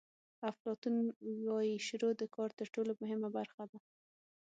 [0.49, 0.95] افلاطون
[1.47, 3.79] وایي شروع د کار تر ټولو مهمه برخه ده.